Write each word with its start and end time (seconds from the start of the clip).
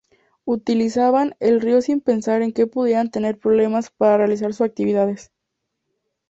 Utilizaban 0.45 1.35
el 1.39 1.61
río 1.61 1.79
sin 1.83 2.01
pensar 2.01 2.41
en 2.41 2.53
que 2.53 2.65
pudieran 2.65 3.11
tener 3.11 3.37
problemas 3.37 3.91
para 3.91 4.17
realizar 4.17 4.51
sus 4.51 4.61
actividades. 4.65 5.29